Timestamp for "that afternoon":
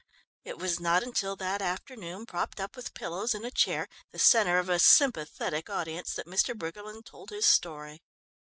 1.35-2.25